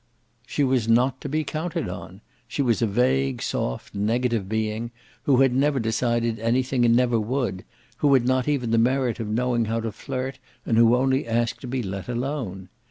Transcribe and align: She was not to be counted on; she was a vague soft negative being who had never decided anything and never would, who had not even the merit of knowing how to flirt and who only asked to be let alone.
She 0.47 0.63
was 0.63 0.87
not 0.87 1.21
to 1.21 1.29
be 1.29 1.43
counted 1.43 1.87
on; 1.87 2.21
she 2.47 2.63
was 2.63 2.81
a 2.81 2.87
vague 2.87 3.39
soft 3.39 3.93
negative 3.93 4.49
being 4.49 4.89
who 5.25 5.41
had 5.41 5.53
never 5.53 5.79
decided 5.79 6.39
anything 6.39 6.83
and 6.85 6.95
never 6.95 7.19
would, 7.19 7.63
who 7.97 8.11
had 8.15 8.25
not 8.25 8.47
even 8.47 8.71
the 8.71 8.79
merit 8.79 9.19
of 9.19 9.27
knowing 9.27 9.65
how 9.65 9.79
to 9.79 9.91
flirt 9.91 10.39
and 10.65 10.75
who 10.75 10.95
only 10.95 11.27
asked 11.27 11.61
to 11.61 11.67
be 11.67 11.83
let 11.83 12.09
alone. 12.09 12.69